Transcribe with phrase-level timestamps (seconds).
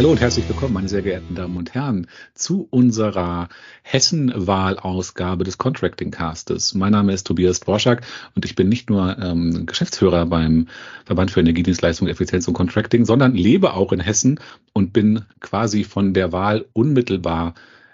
[0.00, 3.50] Hallo und herzlich willkommen, meine sehr geehrten Damen und Herren, zu unserer
[3.82, 6.72] Hessen-Wahlausgabe des Contracting Castes.
[6.72, 8.00] Mein Name ist Tobias Borschak
[8.34, 10.68] und ich bin nicht nur ähm, Geschäftsführer beim
[11.04, 14.40] Verband für Energiedienstleistung, Effizienz und Contracting, sondern lebe auch in Hessen
[14.72, 17.52] und bin quasi von der Wahl unmittelbar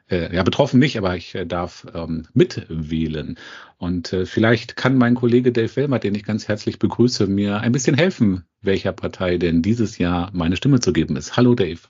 [0.09, 3.37] äh, ja, betroffen nicht, aber ich äh, darf ähm, mitwählen.
[3.79, 7.73] Und äh, vielleicht kann mein Kollege Dave Wilmer, den ich ganz herzlich begrüße, mir ein
[7.73, 11.37] bisschen helfen, welcher Partei denn dieses Jahr meine Stimme zu geben ist.
[11.37, 11.81] Hallo Dave.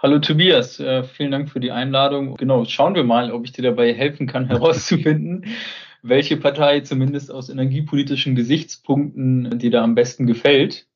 [0.00, 2.36] Hallo Tobias, äh, vielen Dank für die Einladung.
[2.36, 5.46] Genau, schauen wir mal, ob ich dir dabei helfen kann, herauszufinden,
[6.02, 10.86] welche Partei zumindest aus energiepolitischen Gesichtspunkten dir da am besten gefällt.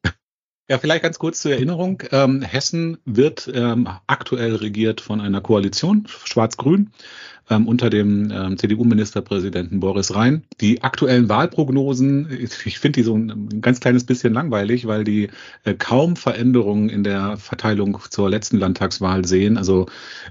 [0.68, 2.02] Ja, vielleicht ganz kurz zur Erinnerung.
[2.12, 6.92] Ähm, Hessen wird ähm, aktuell regiert von einer Koalition, Schwarz-Grün,
[7.50, 10.44] ähm, unter dem ähm, CDU-Ministerpräsidenten Boris Rhein.
[10.60, 15.30] Die aktuellen Wahlprognosen, ich finde die so ein, ein, ganz kleines bisschen langweilig, weil die
[15.64, 19.58] äh, kaum Veränderungen in der Verteilung zur letzten Landtagswahl sehen.
[19.58, 19.86] Also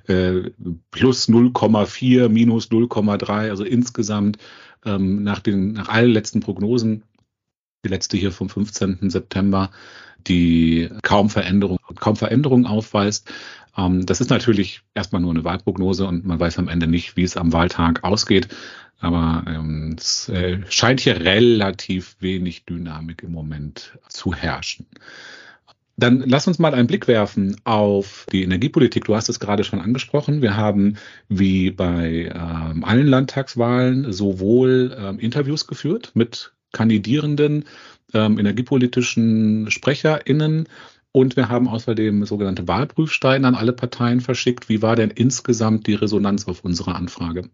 [0.08, 0.50] äh,
[0.92, 4.38] plus 0,4, minus 0,3, also insgesamt
[4.86, 7.04] ähm, nach den nach allen letzten Prognosen
[7.84, 9.10] die letzte hier vom 15.
[9.10, 9.72] September,
[10.28, 13.32] die kaum Veränderung, kaum Veränderung aufweist.
[13.78, 17.24] Ähm, das ist natürlich erstmal nur eine Wahlprognose und man weiß am Ende nicht, wie
[17.24, 18.50] es am Wahltag ausgeht.
[19.00, 24.86] Aber ähm, es äh, scheint hier relativ wenig Dynamik im Moment zu herrschen.
[25.98, 29.06] Dann lass uns mal einen Blick werfen auf die Energiepolitik.
[29.06, 30.42] Du hast es gerade schon angesprochen.
[30.42, 30.98] Wir haben
[31.30, 37.66] wie bei ähm, allen Landtagswahlen sowohl ähm, Interviews geführt mit Kandidierenden,
[38.14, 40.68] ähm, energiepolitischen SprecherInnen
[41.12, 44.70] und wir haben außerdem sogenannte Wahlprüfsteine an alle Parteien verschickt.
[44.70, 47.50] Wie war denn insgesamt die Resonanz auf unsere Anfrage?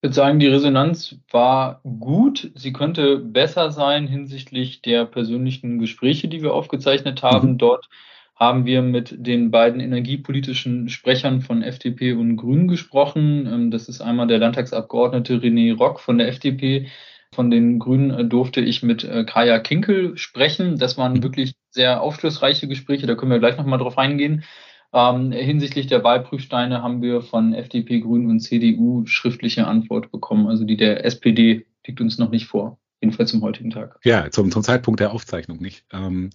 [0.00, 2.52] Ich würde sagen, die Resonanz war gut.
[2.54, 7.52] Sie könnte besser sein hinsichtlich der persönlichen Gespräche, die wir aufgezeichnet haben.
[7.52, 7.58] Mhm.
[7.58, 7.88] Dort
[8.36, 13.48] haben wir mit den beiden energiepolitischen Sprechern von FDP und Grünen gesprochen.
[13.52, 16.86] Ähm, das ist einmal der Landtagsabgeordnete René Rock von der FDP,
[17.34, 20.78] von den Grünen äh, durfte ich mit äh, Kaya Kinkel sprechen.
[20.78, 24.44] Das waren wirklich sehr aufschlussreiche Gespräche, da können wir gleich nochmal drauf eingehen.
[24.92, 30.46] Ähm, hinsichtlich der Wahlprüfsteine haben wir von FDP, Grünen und CDU schriftliche Antwort bekommen.
[30.46, 33.98] Also die der SPD liegt uns noch nicht vor, jedenfalls zum heutigen Tag.
[34.04, 35.84] Ja, zum, zum Zeitpunkt der Aufzeichnung nicht.
[35.92, 36.30] Ähm,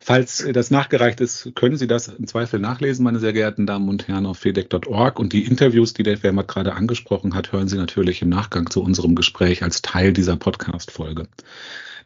[0.00, 4.06] Falls das nachgereicht ist, können Sie das im Zweifel nachlesen, meine sehr geehrten Damen und
[4.06, 5.18] Herren, auf fedeck.org.
[5.18, 8.82] Und die Interviews, die der Wermert gerade angesprochen hat, hören Sie natürlich im Nachgang zu
[8.82, 11.26] unserem Gespräch als Teil dieser Podcast-Folge.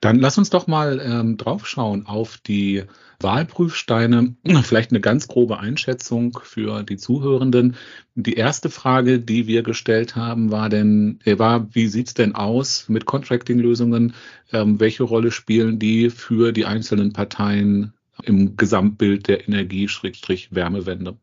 [0.00, 2.84] Dann lass uns doch mal ähm, draufschauen auf die
[3.20, 4.34] Wahlprüfsteine.
[4.62, 7.76] Vielleicht eine ganz grobe Einschätzung für die Zuhörenden.
[8.14, 12.88] Die erste Frage, die wir gestellt haben, war denn, äh, war, wie sieht's denn aus
[12.90, 14.14] mit Contracting-Lösungen?
[14.52, 21.16] Ähm, welche Rolle spielen die für die einzelnen Parteien im Gesamtbild der Energie-Wärmewende?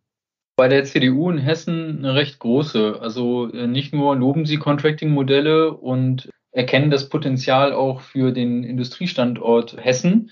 [0.56, 2.98] Bei der CDU in Hessen eine recht große.
[3.00, 9.78] Also äh, nicht nur loben sie Contracting-Modelle und erkennen das Potenzial auch für den Industriestandort
[9.78, 10.32] Hessen.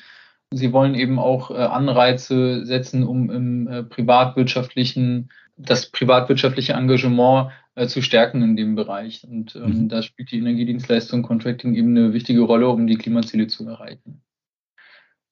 [0.52, 8.02] Sie wollen eben auch äh, Anreize setzen, um im privatwirtschaftlichen, das privatwirtschaftliche Engagement äh, zu
[8.02, 9.26] stärken in dem Bereich.
[9.28, 9.90] Und ähm, mhm.
[9.90, 14.22] da spielt die Energiedienstleistung Contracting eben eine wichtige Rolle, um die Klimaziele zu erreichen.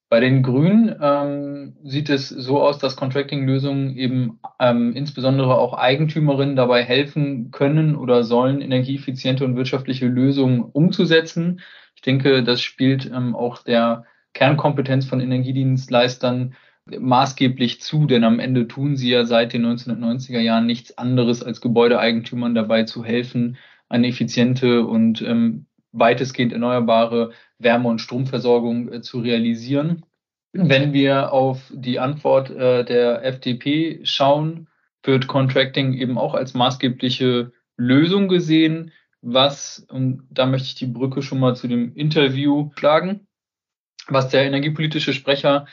[0.10, 6.56] Bei den Grünen ähm, sieht es so aus, dass Contracting-Lösungen eben ähm, insbesondere auch Eigentümerinnen
[6.56, 11.62] dabei helfen können oder sollen, energieeffiziente und wirtschaftliche Lösungen umzusetzen.
[11.96, 16.54] Ich denke, das spielt ähm, auch der Kernkompetenz von Energiedienstleistern
[16.88, 21.62] maßgeblich zu, denn am Ende tun sie ja seit den 1990er Jahren nichts anderes, als
[21.62, 23.58] Gebäudeeigentümern dabei zu helfen,
[23.90, 30.06] eine effiziente und ähm, weitestgehend erneuerbare Wärme- und Stromversorgung äh, zu realisieren.
[30.54, 34.68] Wenn wir auf die Antwort äh, der FDP schauen,
[35.04, 38.92] wird Contracting eben auch als maßgebliche Lösung gesehen,
[39.22, 43.28] was, und da möchte ich die Brücke schon mal zu dem Interview schlagen,
[44.08, 45.66] was der energiepolitische Sprecher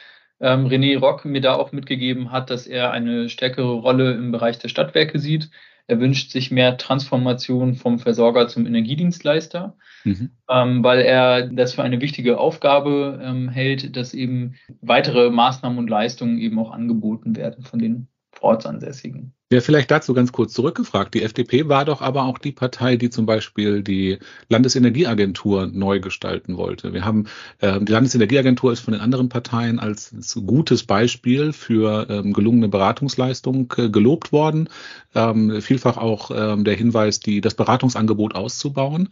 [0.43, 4.59] ähm, René Rock mir da auch mitgegeben hat, dass er eine stärkere Rolle im Bereich
[4.59, 5.49] der Stadtwerke sieht
[5.87, 10.31] er wünscht sich mehr Transformation vom Versorger zum Energiedienstleister, mhm.
[10.49, 15.91] ähm, weil er das für eine wichtige Aufgabe ähm, hält, dass eben weitere Maßnahmen und
[15.91, 18.09] Leistungen eben auch angeboten werden von den
[18.43, 19.33] Ortsansässigen.
[19.53, 21.13] Ja, vielleicht dazu ganz kurz zurückgefragt.
[21.13, 24.19] Die FDP war doch aber auch die Partei, die zum Beispiel die
[24.49, 26.95] Landesenergieagentur neu gestalten wollte.
[26.95, 27.27] Wir haben,
[27.59, 32.69] äh, die Landesenergieagentur ist von den anderen Parteien als, als gutes Beispiel für ähm, gelungene
[32.69, 34.71] Beratungsleistung äh, gelobt worden.
[35.15, 39.11] Ähm, vielfach auch ähm, der Hinweis, die, das Beratungsangebot auszubauen,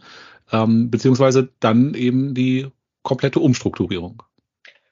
[0.51, 2.67] ähm, beziehungsweise dann eben die
[3.03, 4.23] komplette Umstrukturierung.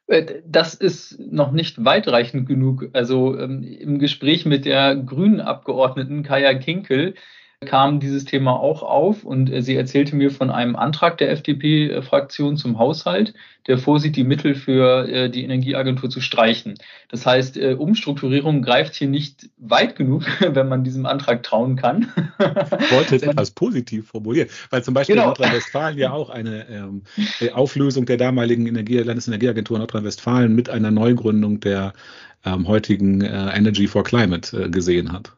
[0.09, 2.89] Äh, das ist noch nicht weitreichend genug.
[2.93, 7.13] Also ähm, im Gespräch mit der grünen Abgeordneten Kaya Kinkel
[7.65, 12.55] kam dieses Thema auch auf und äh, sie erzählte mir von einem Antrag der FDP-Fraktion
[12.55, 13.33] zum Haushalt,
[13.67, 16.75] der vorsieht, die Mittel für äh, die Energieagentur zu streichen.
[17.09, 22.07] Das heißt, äh, Umstrukturierung greift hier nicht weit genug, wenn man diesem Antrag trauen kann.
[22.79, 25.27] Ich wollte es etwas positiv formulieren, weil zum Beispiel genau.
[25.27, 27.03] Nordrhein-Westfalen ja auch eine ähm,
[27.53, 31.91] Auflösung der damaligen Energie Landesenergieagentur Nordrhein-Westfalen mit einer Neugründung der
[32.45, 35.33] ähm, heutigen äh, Energy for Climate äh, gesehen hat.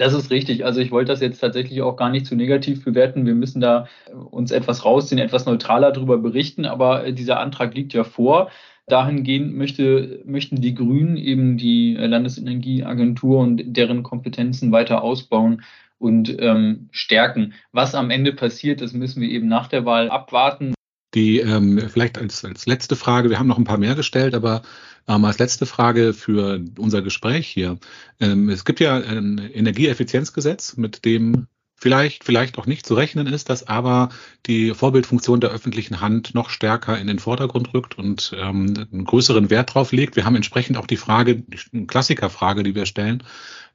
[0.00, 0.64] Das ist richtig.
[0.64, 3.26] Also ich wollte das jetzt tatsächlich auch gar nicht zu negativ bewerten.
[3.26, 3.86] Wir müssen da
[4.30, 6.64] uns etwas rausziehen, etwas neutraler darüber berichten.
[6.64, 8.50] Aber dieser Antrag liegt ja vor.
[8.86, 15.64] Dahingehend möchte, möchten die Grünen eben die Landesenergieagentur und deren Kompetenzen weiter ausbauen
[15.98, 17.52] und ähm, stärken.
[17.72, 20.72] Was am Ende passiert, das müssen wir eben nach der Wahl abwarten.
[21.14, 24.62] Die ähm, vielleicht als, als letzte Frage, wir haben noch ein paar mehr gestellt, aber
[25.08, 27.78] ähm, als letzte Frage für unser Gespräch hier.
[28.20, 31.48] Ähm, es gibt ja ein Energieeffizienzgesetz, mit dem
[31.80, 34.10] vielleicht, vielleicht auch nicht zu rechnen ist, dass aber
[34.46, 39.50] die Vorbildfunktion der öffentlichen Hand noch stärker in den Vordergrund rückt und ähm, einen größeren
[39.50, 40.14] Wert drauf legt.
[40.14, 43.24] Wir haben entsprechend auch die Frage, die Klassikerfrage, die wir stellen,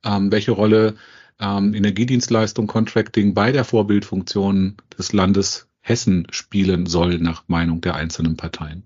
[0.04, 0.96] ähm, welche Rolle
[1.40, 8.38] ähm, Energiedienstleistung, Contracting bei der Vorbildfunktion des Landes Hessen spielen soll, nach Meinung der einzelnen
[8.38, 8.84] Parteien?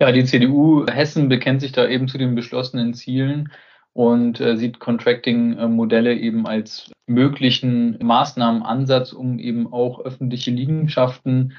[0.00, 3.52] Ja, die CDU Hessen bekennt sich da eben zu den beschlossenen Zielen
[3.92, 11.52] und äh, sieht Contracting-Modelle eben als möglichen Maßnahmenansatz, um eben auch öffentliche Liegenschaften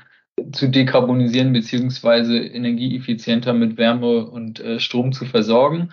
[0.52, 5.90] zu dekarbonisieren beziehungsweise energieeffizienter mit Wärme und äh, Strom zu versorgen.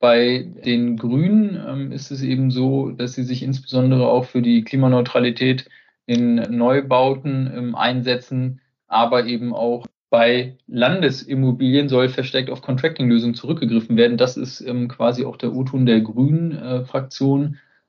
[0.00, 4.64] Bei den Grünen ähm, ist es eben so, dass sie sich insbesondere auch für die
[4.64, 5.68] Klimaneutralität
[6.10, 14.16] in Neubauten ähm, einsetzen, aber eben auch bei Landesimmobilien soll verstärkt auf Contracting-Lösungen zurückgegriffen werden.
[14.16, 16.82] Das ist ähm, quasi auch der U-Ton der Grünen äh,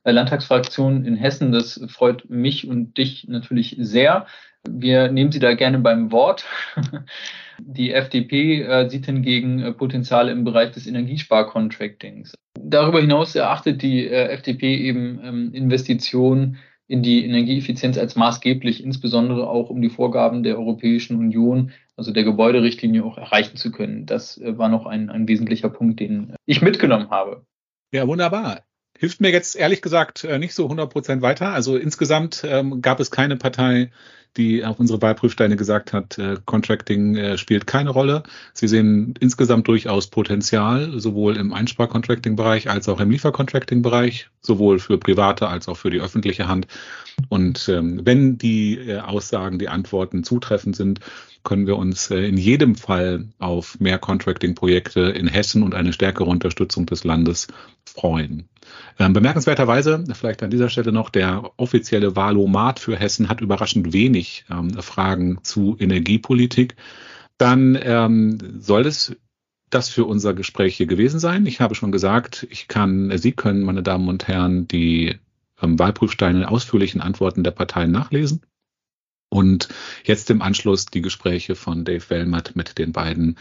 [0.03, 1.51] äh, Landtagsfraktion in Hessen.
[1.51, 4.27] Das freut mich und dich natürlich sehr.
[4.69, 6.45] Wir nehmen Sie da gerne beim Wort.
[7.57, 12.35] Die FDP äh, sieht hingegen äh, Potenziale im Bereich des Energiesparcontractings.
[12.59, 16.57] Darüber hinaus erachtet die äh, FDP eben ähm, Investitionen
[16.91, 22.25] in die Energieeffizienz als maßgeblich, insbesondere auch um die Vorgaben der Europäischen Union, also der
[22.25, 24.05] Gebäuderichtlinie auch erreichen zu können.
[24.05, 27.45] Das äh, war noch ein, ein wesentlicher Punkt, den ich mitgenommen habe.
[27.93, 28.63] Ja, wunderbar.
[28.97, 31.53] Hilft mir jetzt ehrlich gesagt äh, nicht so 100 Prozent weiter.
[31.53, 33.89] Also insgesamt ähm, gab es keine Partei,
[34.37, 38.23] die auf unsere Wahlprüfsteine gesagt hat, äh, Contracting äh, spielt keine Rolle.
[38.53, 45.47] Sie sehen insgesamt durchaus Potenzial, sowohl im Einsparcontracting-Bereich als auch im Liefercontracting-Bereich, sowohl für private
[45.47, 46.67] als auch für die öffentliche Hand.
[47.29, 51.01] Und ähm, wenn die äh, Aussagen, die Antworten zutreffend sind,
[51.43, 56.29] können wir uns äh, in jedem Fall auf mehr Contracting-Projekte in Hessen und eine stärkere
[56.29, 57.47] Unterstützung des Landes
[57.91, 58.49] freuen.
[58.99, 64.45] Ähm, bemerkenswerterweise, vielleicht an dieser Stelle noch, der offizielle Wahlomat für Hessen hat überraschend wenig
[64.49, 66.75] ähm, Fragen zu Energiepolitik.
[67.37, 69.15] Dann ähm, soll es
[69.69, 71.45] das für unser Gespräch hier gewesen sein.
[71.45, 75.17] Ich habe schon gesagt, ich kann, Sie können, meine Damen und Herren, die
[75.61, 78.41] ähm, Wahlprüfsteine ausführlichen Antworten der Parteien nachlesen.
[79.29, 79.69] Und
[80.03, 83.37] jetzt im Anschluss die Gespräche von Dave Wellmert mit den beiden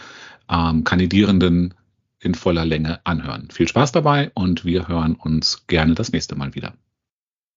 [0.49, 1.75] ähm, Kandidierenden
[2.23, 3.49] in voller Länge anhören.
[3.50, 6.75] Viel Spaß dabei und wir hören uns gerne das nächste Mal wieder.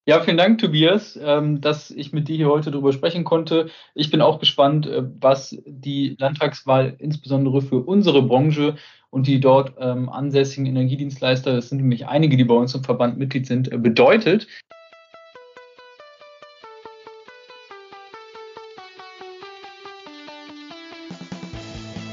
[0.05, 3.69] Ja, vielen Dank, Tobias, ähm, dass ich mit dir hier heute darüber sprechen konnte.
[3.95, 8.75] Ich bin auch gespannt, äh, was die Landtagswahl insbesondere für unsere Branche
[9.11, 13.17] und die dort ähm, ansässigen Energiedienstleister, das sind nämlich einige, die bei uns im Verband
[13.17, 14.47] Mitglied sind, äh, bedeutet.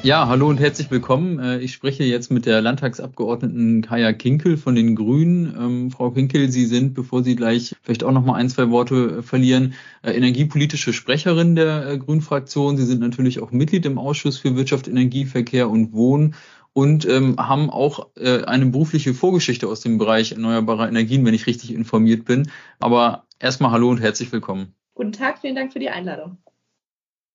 [0.02, 1.38] Ja, hallo und herzlich willkommen.
[1.40, 5.54] Äh, ich spreche jetzt mit der Landtagsabgeordneten Kaya Kinkel von den Grünen.
[5.58, 9.18] Ähm, Frau Kinkel, Sie sind, bevor Sie gleich vielleicht auch noch mal ein, zwei Worte
[9.18, 12.78] äh, verlieren, äh, energiepolitische Sprecherin der Grünen-Fraktion.
[12.78, 16.34] Sie sind natürlich auch Mitglied im Ausschuss für Wirtschaft, Energie, Verkehr und Wohnen
[16.72, 21.46] und ähm, haben auch äh, eine berufliche Vorgeschichte aus dem Bereich erneuerbarer Energien, wenn ich
[21.46, 22.50] richtig informiert bin.
[22.78, 24.74] Aber erstmal hallo und herzlich willkommen.
[24.94, 26.38] Guten Tag, vielen Dank für die Einladung.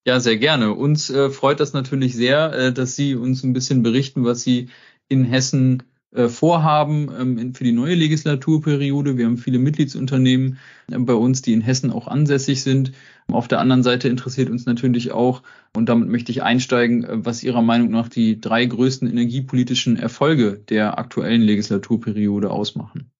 [0.08, 0.74] Ja, sehr gerne.
[0.74, 4.70] Uns äh, freut das natürlich sehr, äh, dass Sie uns ein bisschen berichten, was Sie
[5.08, 9.18] in Hessen äh, vorhaben ähm, für die neue Legislaturperiode.
[9.18, 10.60] Wir haben viele Mitgliedsunternehmen
[10.92, 12.92] äh, bei uns, die in Hessen auch ansässig sind.
[13.32, 15.42] Auf der anderen Seite interessiert uns natürlich auch,
[15.76, 20.60] und damit möchte ich einsteigen, äh, was Ihrer Meinung nach die drei größten energiepolitischen Erfolge
[20.70, 23.12] der aktuellen Legislaturperiode ausmachen.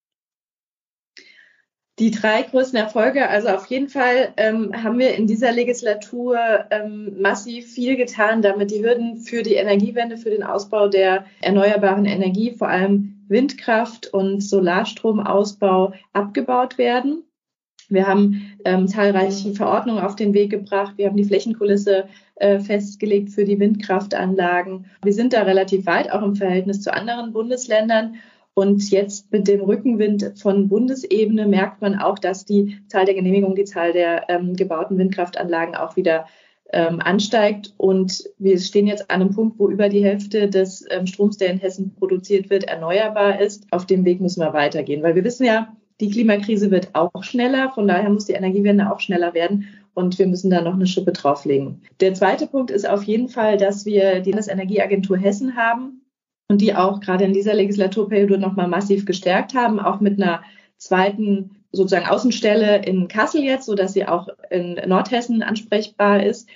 [1.98, 6.38] Die drei größten Erfolge, also auf jeden Fall ähm, haben wir in dieser Legislatur
[6.70, 12.06] ähm, massiv viel getan, damit die Hürden für die Energiewende, für den Ausbau der erneuerbaren
[12.06, 17.24] Energie, vor allem Windkraft und Solarstromausbau abgebaut werden.
[17.88, 20.96] Wir haben ähm, zahlreiche Verordnungen auf den Weg gebracht.
[20.98, 24.86] Wir haben die Flächenkulisse äh, festgelegt für die Windkraftanlagen.
[25.04, 28.16] Wir sind da relativ weit, auch im Verhältnis zu anderen Bundesländern.
[28.56, 33.58] Und jetzt mit dem Rückenwind von Bundesebene merkt man auch, dass die Zahl der Genehmigungen,
[33.58, 36.26] die Zahl der ähm, gebauten Windkraftanlagen auch wieder
[36.72, 37.74] ähm, ansteigt.
[37.76, 41.50] Und wir stehen jetzt an einem Punkt, wo über die Hälfte des ähm, Stroms, der
[41.50, 43.68] in Hessen produziert wird, erneuerbar ist.
[43.72, 47.72] Auf dem Weg müssen wir weitergehen, weil wir wissen ja, die Klimakrise wird auch schneller.
[47.76, 49.68] Von daher muss die Energiewende auch schneller werden.
[49.94, 51.82] Und wir müssen da noch eine Schippe drauflegen.
[52.00, 56.05] Der zweite Punkt ist auf jeden Fall, dass wir die Landesenergieagentur Hessen haben
[56.48, 60.44] und die auch gerade in dieser Legislaturperiode nochmal massiv gestärkt haben, auch mit einer
[60.78, 66.48] zweiten sozusagen Außenstelle in Kassel jetzt, so dass sie auch in Nordhessen ansprechbar ist.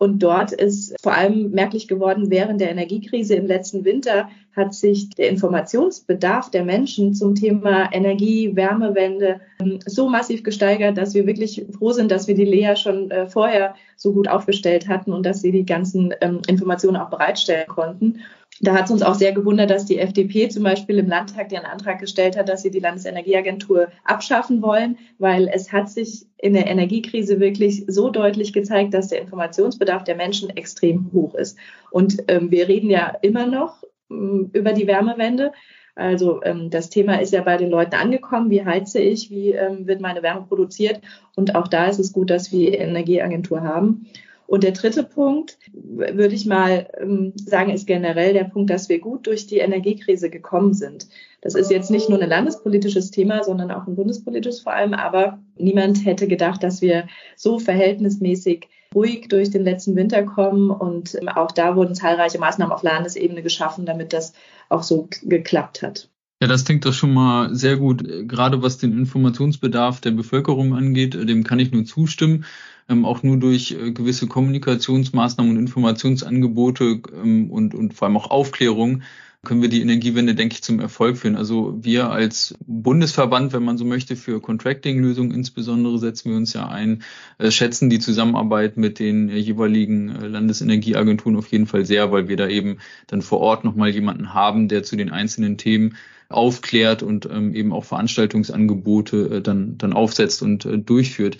[0.00, 5.10] Und dort ist vor allem merklich geworden, während der Energiekrise im letzten Winter hat sich
[5.10, 11.66] der Informationsbedarf der Menschen zum Thema Energie, Wärmewende ähm, so massiv gesteigert, dass wir wirklich
[11.76, 15.40] froh sind, dass wir die Lea schon äh, vorher so gut aufgestellt hatten und dass
[15.40, 18.20] sie die ganzen ähm, Informationen auch bereitstellen konnten.
[18.60, 21.64] Da hat es uns auch sehr gewundert, dass die FDP zum Beispiel im Landtag den
[21.64, 26.66] Antrag gestellt hat, dass sie die Landesenergieagentur abschaffen wollen, weil es hat sich in der
[26.66, 31.56] Energiekrise wirklich so deutlich gezeigt, dass der Informationsbedarf der Menschen extrem hoch ist.
[31.90, 35.52] Und ähm, wir reden ja immer noch ähm, über die Wärmewende.
[35.94, 38.50] Also ähm, das Thema ist ja bei den Leuten angekommen.
[38.50, 39.30] Wie heize ich?
[39.30, 41.00] Wie ähm, wird meine Wärme produziert?
[41.34, 44.06] Und auch da ist es gut, dass wir Energieagentur haben.
[44.48, 48.98] Und der dritte Punkt, würde ich mal ähm, sagen, ist generell der Punkt, dass wir
[48.98, 51.06] gut durch die Energiekrise gekommen sind.
[51.42, 54.94] Das ist jetzt nicht nur ein landespolitisches Thema, sondern auch ein bundespolitisches vor allem.
[54.94, 60.70] Aber niemand hätte gedacht, dass wir so verhältnismäßig ruhig durch den letzten Winter kommen.
[60.70, 64.32] Und ähm, auch da wurden zahlreiche Maßnahmen auf Landesebene geschaffen, damit das
[64.70, 66.08] auch so geklappt hat.
[66.40, 68.02] Ja, das klingt doch schon mal sehr gut.
[68.26, 72.46] Gerade was den Informationsbedarf der Bevölkerung angeht, dem kann ich nur zustimmen
[72.88, 78.30] ähm, auch nur durch äh, gewisse Kommunikationsmaßnahmen und Informationsangebote ähm, und, und vor allem auch
[78.30, 79.02] Aufklärung
[79.44, 81.36] können wir die Energiewende, denke ich, zum Erfolg führen.
[81.36, 86.68] Also wir als Bundesverband, wenn man so möchte, für Contracting-Lösungen insbesondere setzen wir uns ja
[86.68, 87.02] ein,
[87.38, 92.28] äh, schätzen die Zusammenarbeit mit den äh, jeweiligen äh, Landesenergieagenturen auf jeden Fall sehr, weil
[92.28, 95.96] wir da eben dann vor Ort nochmal jemanden haben, der zu den einzelnen Themen
[96.28, 101.38] aufklärt und ähm, eben auch Veranstaltungsangebote äh, dann, dann aufsetzt und äh, durchführt.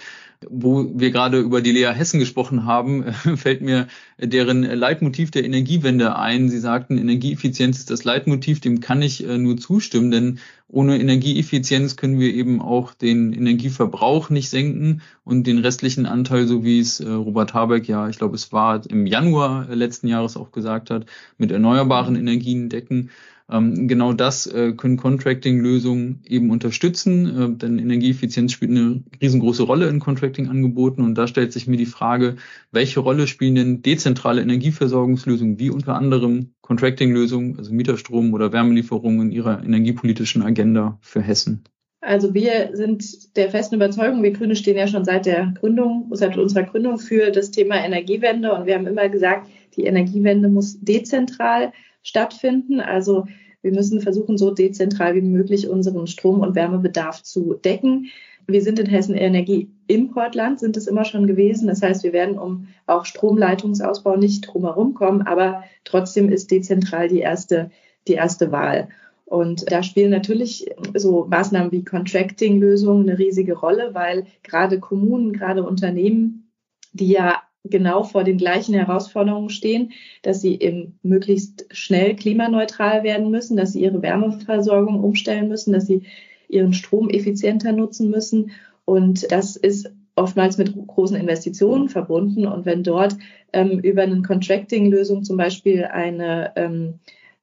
[0.49, 5.45] Wo wir gerade über die Lea Hessen gesprochen haben, äh, fällt mir deren Leitmotiv der
[5.45, 6.49] Energiewende ein.
[6.49, 11.97] Sie sagten, Energieeffizienz ist das Leitmotiv, dem kann ich äh, nur zustimmen, denn ohne Energieeffizienz
[11.97, 17.01] können wir eben auch den Energieverbrauch nicht senken und den restlichen Anteil, so wie es
[17.01, 21.05] äh, Robert Habeck ja, ich glaube, es war im Januar letzten Jahres auch gesagt hat,
[21.37, 23.11] mit erneuerbaren Energien decken.
[23.51, 29.89] Ähm, genau das äh, können Contracting-Lösungen eben unterstützen, äh, denn Energieeffizienz spielt eine riesengroße Rolle
[29.89, 32.37] in Contracting-Angeboten und da stellt sich mir die Frage,
[32.73, 39.33] welche Rolle spielen denn dezentrale Energieversorgungslösungen wie unter anderem Contracting-Lösungen, also Mieterstrom oder Wärmelieferungen in
[39.33, 41.65] ihrer energiepolitischen Agenda für Hessen?
[42.01, 46.37] Also wir sind der festen Überzeugung, wir Grüne stehen ja schon seit der Gründung, seit
[46.37, 51.73] unserer Gründung für das Thema Energiewende und wir haben immer gesagt, die Energiewende muss dezentral
[52.03, 52.81] stattfinden.
[52.81, 53.27] Also
[53.63, 58.07] wir müssen versuchen, so dezentral wie möglich unseren Strom- und Wärmebedarf zu decken.
[58.47, 61.69] Wir sind in Hessen Energieimportland, sind es immer schon gewesen.
[61.69, 67.19] Das heißt, wir werden um auch Stromleitungsausbau nicht drumherum kommen, aber trotzdem ist dezentral die
[67.19, 67.71] erste,
[68.07, 68.89] die erste Wahl.
[69.27, 75.65] Und da spielen natürlich so Maßnahmen wie Contracting-Lösungen eine riesige Rolle, weil gerade Kommunen, gerade
[75.65, 76.51] Unternehmen,
[76.95, 83.31] die ja genau vor den gleichen Herausforderungen stehen, dass sie eben möglichst schnell klimaneutral werden
[83.31, 86.03] müssen, dass sie ihre Wärmeversorgung umstellen müssen, dass sie
[86.49, 88.53] ihren Strom effizienter nutzen müssen.
[88.85, 92.47] Und das ist oftmals mit großen Investitionen verbunden.
[92.47, 93.17] Und wenn dort
[93.53, 97.01] ähm, über eine Contracting-Lösung zum Beispiel eine, ähm,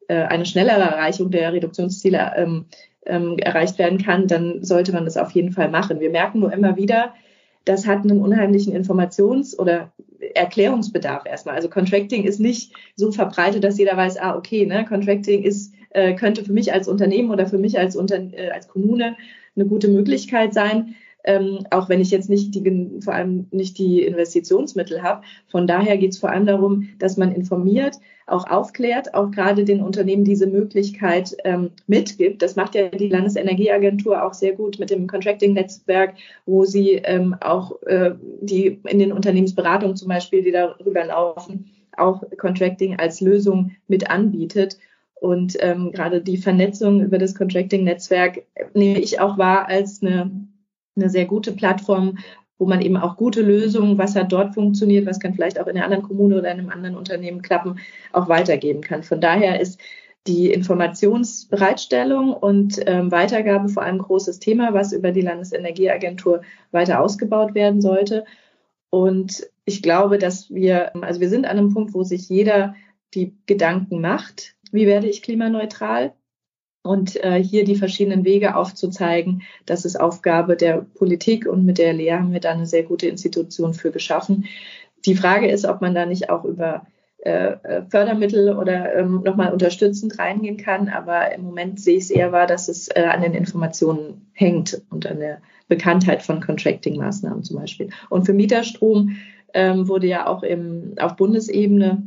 [0.07, 2.65] äh, eine schnellere Erreichung der Reduktionsziele ähm,
[3.05, 5.99] ähm, erreicht werden kann, dann sollte man das auf jeden Fall machen.
[5.99, 7.13] Wir merken nur immer wieder,
[7.63, 9.91] das hat einen unheimlichen Informations- oder
[10.33, 11.55] Erklärungsbedarf erstmal.
[11.55, 16.13] Also Contracting ist nicht so verbreitet, dass jeder weiß, ah, okay, ne, Contracting ist, äh,
[16.13, 19.15] könnte für mich als Unternehmen oder für mich als, Unter äh, als Kommune
[19.55, 20.95] eine gute Möglichkeit sein.
[21.25, 25.23] ähm, auch wenn ich jetzt nicht die, vor allem nicht die Investitionsmittel habe.
[25.47, 27.95] Von daher geht es vor allem darum, dass man informiert,
[28.27, 32.41] auch aufklärt, auch gerade den Unternehmen diese Möglichkeit ähm, mitgibt.
[32.41, 36.15] Das macht ja die Landesenergieagentur auch sehr gut mit dem Contracting-Netzwerk,
[36.45, 42.23] wo sie ähm, auch äh, die in den Unternehmensberatungen zum Beispiel, die darüber laufen, auch
[42.37, 44.77] Contracting als Lösung mit anbietet.
[45.21, 50.31] Und ähm, gerade die Vernetzung über das Contracting-Netzwerk nehme ich auch wahr als eine,
[50.95, 52.17] eine sehr gute Plattform,
[52.57, 55.75] wo man eben auch gute Lösungen, was hat dort funktioniert, was kann vielleicht auch in
[55.75, 57.79] einer anderen Kommune oder in einem anderen Unternehmen klappen,
[58.13, 59.03] auch weitergeben kann.
[59.03, 59.79] Von daher ist
[60.27, 67.53] die Informationsbereitstellung und ähm, Weitergabe vor allem großes Thema, was über die Landesenergieagentur weiter ausgebaut
[67.53, 68.25] werden sollte.
[68.89, 72.75] Und ich glaube, dass wir, also wir sind an einem Punkt, wo sich jeder
[73.13, 76.13] die Gedanken macht, wie werde ich klimaneutral?
[76.85, 81.93] Und äh, hier die verschiedenen Wege aufzuzeigen, das ist Aufgabe der Politik und mit der
[81.93, 84.45] Lea haben wir da eine sehr gute Institution für geschaffen.
[85.03, 86.85] Die Frage ist, ob man da nicht auch über
[87.17, 90.87] äh, äh Fördermittel oder ähm, nochmal unterstützend reingehen kann.
[90.87, 94.79] Aber im Moment sehe ich es eher wahr, dass es äh, an den Informationen hängt
[94.91, 97.89] und an der Bekanntheit von Contracting-Maßnahmen zum Beispiel.
[98.11, 99.17] Und für Mieterstrom
[99.55, 102.03] ähm, wurde ja auch im, auf Bundesebene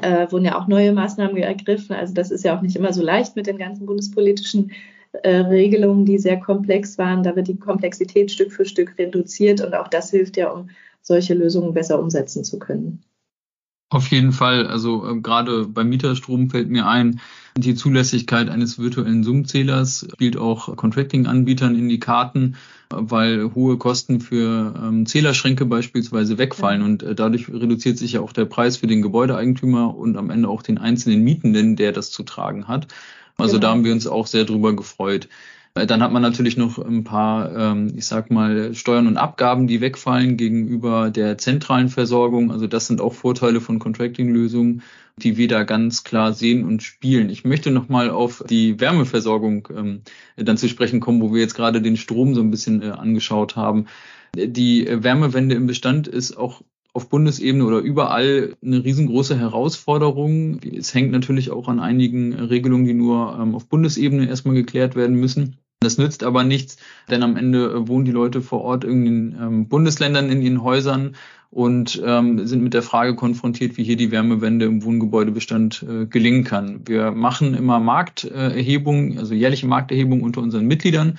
[0.00, 1.94] äh, wurden ja auch neue Maßnahmen ergriffen.
[1.94, 4.72] Also das ist ja auch nicht immer so leicht mit den ganzen bundespolitischen
[5.12, 7.22] äh, Regelungen, die sehr komplex waren.
[7.22, 10.70] Da wird die Komplexität Stück für Stück reduziert und auch das hilft ja, um
[11.02, 13.02] solche Lösungen besser umsetzen zu können.
[13.90, 14.66] Auf jeden Fall.
[14.66, 17.20] Also äh, gerade beim Mieterstrom fällt mir ein,
[17.56, 22.56] die Zulässigkeit eines virtuellen Zoom-Zählers spielt auch Contracting-Anbietern in die Karten,
[22.88, 26.86] weil hohe Kosten für ähm, Zählerschränke beispielsweise wegfallen ja.
[26.86, 30.48] und äh, dadurch reduziert sich ja auch der Preis für den Gebäudeeigentümer und am Ende
[30.48, 32.88] auch den einzelnen Mietenden, der das zu tragen hat.
[33.36, 33.60] Also genau.
[33.60, 35.28] da haben wir uns auch sehr drüber gefreut.
[35.74, 39.80] Dann hat man natürlich noch ein paar, ähm, ich sag mal, Steuern und Abgaben, die
[39.80, 42.52] wegfallen gegenüber der zentralen Versorgung.
[42.52, 44.82] Also das sind auch Vorteile von Contracting-Lösungen,
[45.16, 47.30] die wir da ganz klar sehen und spielen.
[47.30, 50.02] Ich möchte nochmal auf die Wärmeversorgung ähm,
[50.36, 53.56] dann zu sprechen kommen, wo wir jetzt gerade den Strom so ein bisschen äh, angeschaut
[53.56, 53.86] haben.
[54.36, 60.60] Die Wärmewende im Bestand ist auch auf Bundesebene oder überall eine riesengroße Herausforderung.
[60.60, 65.16] Es hängt natürlich auch an einigen Regelungen, die nur ähm, auf Bundesebene erstmal geklärt werden
[65.16, 65.56] müssen.
[65.82, 66.76] Das nützt aber nichts,
[67.10, 70.62] denn am Ende äh, wohnen die Leute vor Ort in den ähm, Bundesländern in ihren
[70.62, 71.16] Häusern
[71.50, 76.44] und ähm, sind mit der Frage konfrontiert, wie hier die Wärmewende im Wohngebäudebestand äh, gelingen
[76.44, 76.80] kann.
[76.86, 81.18] Wir machen immer Markterhebungen, also jährliche Markterhebungen unter unseren Mitgliedern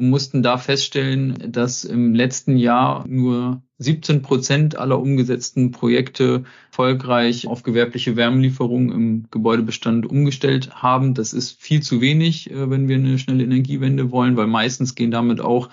[0.00, 7.46] und mussten da feststellen, dass im letzten Jahr nur 17 Prozent aller umgesetzten Projekte erfolgreich
[7.46, 11.12] auf gewerbliche Wärmelieferungen im Gebäudebestand umgestellt haben.
[11.12, 15.10] Das ist viel zu wenig, äh, wenn wir eine schnelle Energiewende wollen, weil meistens gehen
[15.10, 15.68] damit auch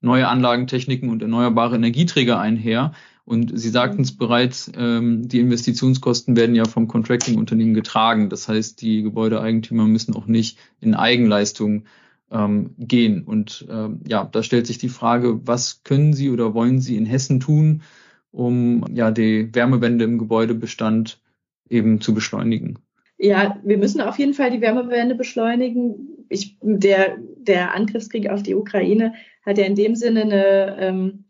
[0.00, 2.92] neue Anlagentechniken und erneuerbare Energieträger einher.
[3.24, 8.30] Und Sie sagten es bereits, ähm, die Investitionskosten werden ja vom Contracting-Unternehmen getragen.
[8.30, 11.86] Das heißt, die Gebäudeeigentümer müssen auch nicht in Eigenleistung
[12.30, 13.22] ähm, gehen.
[13.24, 17.06] Und ähm, ja, da stellt sich die Frage, was können Sie oder wollen Sie in
[17.06, 17.82] Hessen tun,
[18.30, 21.20] um ja die Wärmewende im Gebäudebestand
[21.68, 22.78] eben zu beschleunigen?
[23.18, 26.24] Ja, wir müssen auf jeden Fall die Wärmewende beschleunigen.
[26.28, 29.14] Ich, der, der Angriffskrieg auf die Ukraine
[29.44, 31.24] hat ja in dem Sinne eine ähm,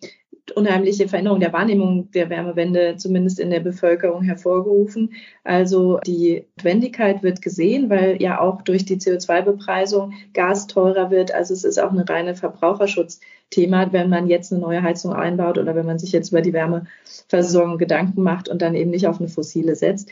[0.52, 5.12] unheimliche Veränderung der Wahrnehmung der Wärmewende zumindest in der Bevölkerung hervorgerufen.
[5.44, 11.32] Also die Notwendigkeit wird gesehen, weil ja auch durch die CO2-Bepreisung Gas teurer wird.
[11.32, 15.74] Also es ist auch eine reine Verbraucherschutzthema, wenn man jetzt eine neue Heizung einbaut oder
[15.74, 19.28] wenn man sich jetzt über die Wärmeversorgung Gedanken macht und dann eben nicht auf eine
[19.28, 20.10] fossile setzt.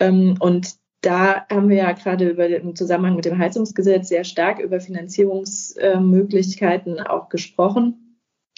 [0.00, 4.58] Ähm, und da haben wir ja gerade über im Zusammenhang mit dem Heizungsgesetz sehr stark
[4.58, 8.09] über Finanzierungsmöglichkeiten auch gesprochen.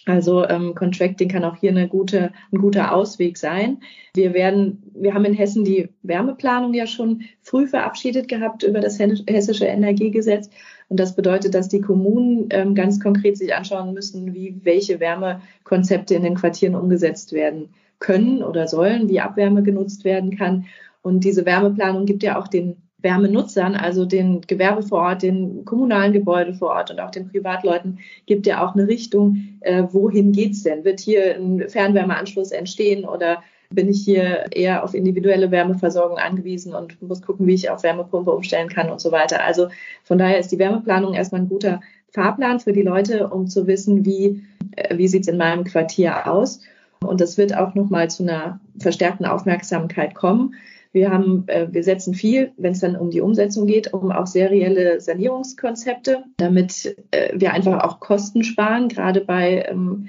[0.05, 3.79] Also ähm, Contracting kann auch hier eine gute, ein guter Ausweg sein.
[4.15, 8.99] Wir werden, wir haben in Hessen die Wärmeplanung ja schon früh verabschiedet gehabt über das
[8.99, 10.51] hessische Energiegesetz.
[10.89, 16.15] Und das bedeutet, dass die Kommunen ähm, ganz konkret sich anschauen müssen, wie welche Wärmekonzepte
[16.15, 20.67] in den Quartieren umgesetzt werden können oder sollen, wie Abwärme genutzt werden kann.
[21.01, 26.13] Und diese Wärmeplanung gibt ja auch den Wärmenutzern, also den Gewerbe vor Ort, den kommunalen
[26.13, 30.63] Gebäude vor Ort und auch den Privatleuten, gibt ja auch eine Richtung, äh, wohin geht's
[30.63, 30.85] denn?
[30.85, 37.01] Wird hier ein Fernwärmeanschluss entstehen oder bin ich hier eher auf individuelle Wärmeversorgung angewiesen und
[37.03, 39.43] muss gucken, wie ich auf Wärmepumpe umstellen kann und so weiter.
[39.43, 39.69] Also
[40.05, 44.05] von daher ist die Wärmeplanung erstmal ein guter Fahrplan für die Leute, um zu wissen,
[44.05, 44.45] wie,
[44.77, 46.61] äh, wie sieht's in meinem Quartier aus.
[47.05, 50.55] Und das wird auch nochmal zu einer verstärkten Aufmerksamkeit kommen.
[50.93, 54.27] Wir haben, äh, wir setzen viel, wenn es dann um die Umsetzung geht, um auch
[54.27, 58.89] serielle Sanierungskonzepte, damit äh, wir einfach auch Kosten sparen.
[58.89, 60.09] Gerade bei ähm,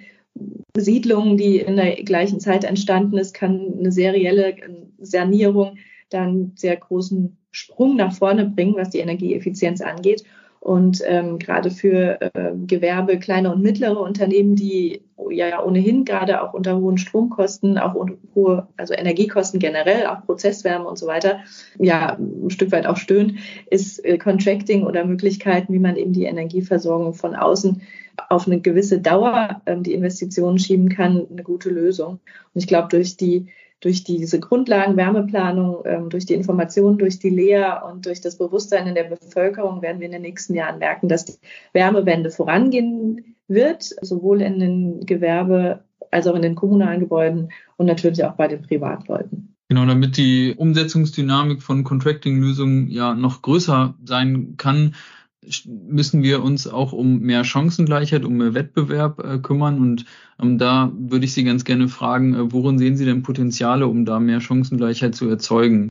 [0.76, 4.56] Siedlungen, die in der gleichen Zeit entstanden ist, kann eine serielle
[5.00, 5.78] Sanierung
[6.10, 10.24] dann sehr großen Sprung nach vorne bringen, was die Energieeffizienz angeht.
[10.60, 16.54] Und ähm, gerade für äh, Gewerbe, kleine und mittlere Unternehmen, die ja ohnehin gerade auch
[16.54, 17.96] unter hohen Stromkosten, auch
[18.36, 21.40] hohe, also Energiekosten generell, auch Prozesswärme und so weiter,
[21.80, 23.36] ja, ein Stück weit auch stöhnt,
[23.70, 27.82] ist äh, Contracting oder Möglichkeiten, wie man eben die Energieversorgung von außen
[28.30, 32.20] auf eine gewisse Dauer ähm, die Investitionen schieben kann, eine gute Lösung.
[32.54, 33.48] Und ich glaube, durch die
[33.84, 38.88] durch diese Grundlagen, Wärmeplanung, ähm, durch die Informationen, durch die Lehr und durch das Bewusstsein
[38.88, 41.34] in der Bevölkerung werden wir in den nächsten Jahren merken, dass die
[41.74, 48.24] Wärmewende vorangehen wird, sowohl in den Gewerbe als auch in den kommunalen Gebäuden und natürlich
[48.24, 49.54] auch bei den Privatleuten.
[49.68, 54.96] Genau, damit die Umsetzungsdynamik von Contracting-Lösungen ja noch größer sein kann,
[55.66, 59.80] müssen wir uns auch um mehr Chancengleichheit, um mehr Wettbewerb äh, kümmern.
[59.80, 60.06] Und
[60.42, 64.06] ähm, da würde ich Sie ganz gerne fragen, äh, worin sehen Sie denn Potenziale, um
[64.06, 65.90] da mehr Chancengleichheit zu erzeugen?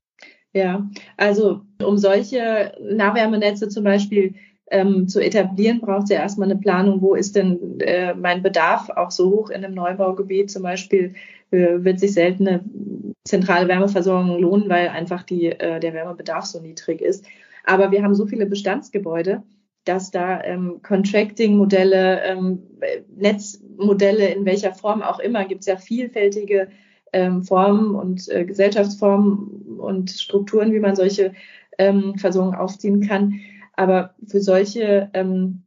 [0.52, 0.86] Ja,
[1.16, 4.34] also um solche Nahwärmenetze zum Beispiel
[4.70, 8.90] ähm, zu etablieren, braucht es ja erstmal eine Planung, wo ist denn äh, mein Bedarf
[8.90, 11.14] auch so hoch in einem Neubaugebiet zum Beispiel,
[11.50, 12.64] äh, wird sich selten eine
[13.24, 17.24] zentrale Wärmeversorgung lohnen, weil einfach die, äh, der Wärmebedarf so niedrig ist.
[17.64, 19.42] Aber wir haben so viele Bestandsgebäude,
[19.84, 22.62] dass da ähm, Contracting-Modelle, ähm,
[23.16, 26.68] Netzmodelle in welcher Form auch immer, gibt es ja vielfältige
[27.12, 31.34] ähm, Formen und äh, Gesellschaftsformen und Strukturen, wie man solche
[31.78, 33.40] ähm, Versorgung aufziehen kann.
[33.74, 35.62] Aber für solche ähm,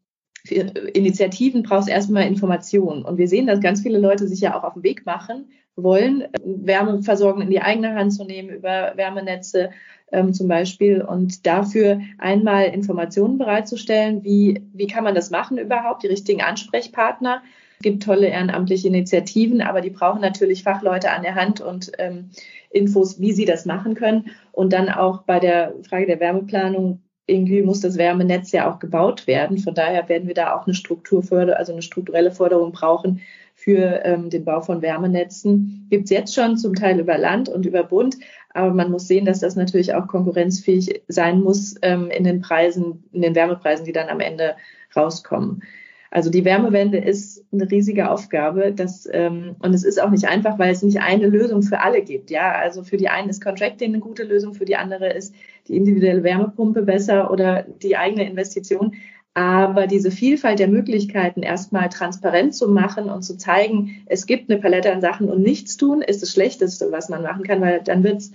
[0.46, 3.04] für Initiativen braucht es erstmal Informationen.
[3.04, 6.24] Und wir sehen, dass ganz viele Leute sich ja auch auf den Weg machen wollen,
[6.44, 9.72] Wärmeversorgung in die eigene Hand zu nehmen über Wärmenetze
[10.12, 16.04] ähm, zum Beispiel und dafür einmal Informationen bereitzustellen, wie, wie kann man das machen überhaupt,
[16.04, 17.42] die richtigen Ansprechpartner.
[17.78, 22.30] Es gibt tolle ehrenamtliche Initiativen, aber die brauchen natürlich Fachleute an der Hand und ähm,
[22.70, 24.32] Infos, wie sie das machen können.
[24.54, 29.28] Und dann auch bei der Frage der Wärmeplanung irgendwie muss das Wärmenetz ja auch gebaut
[29.28, 29.58] werden.
[29.58, 33.22] Von daher werden wir da auch eine Strukturförderung, also eine strukturelle Förderung brauchen
[33.66, 35.88] für ähm, den Bau von Wärmenetzen.
[35.90, 38.16] Gibt es jetzt schon zum Teil über Land und über Bund,
[38.52, 43.04] aber man muss sehen, dass das natürlich auch konkurrenzfähig sein muss ähm, in den Preisen,
[43.12, 44.56] in den Wärmepreisen, die dann am Ende
[44.96, 45.64] rauskommen.
[46.12, 48.72] Also die Wärmewende ist eine riesige Aufgabe.
[48.72, 52.04] Das, ähm, und es ist auch nicht einfach, weil es nicht eine Lösung für alle
[52.04, 52.30] gibt.
[52.30, 55.34] Ja, also für die einen ist Contracting eine gute Lösung, für die andere ist
[55.68, 58.94] die individuelle Wärmepumpe besser oder die eigene Investition.
[59.36, 64.62] Aber diese Vielfalt der Möglichkeiten erstmal transparent zu machen und zu zeigen, es gibt eine
[64.62, 68.04] Palette an Sachen und nichts tun, ist das Schlechteste, was man machen kann, weil dann
[68.04, 68.32] wird es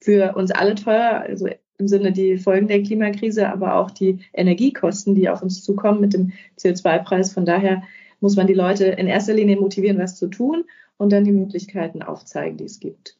[0.00, 5.14] für uns alle teuer, also im Sinne die Folgen der Klimakrise, aber auch die Energiekosten,
[5.14, 7.32] die auf uns zukommen mit dem CO2-Preis.
[7.32, 7.84] Von daher
[8.18, 10.64] muss man die Leute in erster Linie motivieren, was zu tun
[10.96, 13.19] und dann die Möglichkeiten aufzeigen, die es gibt.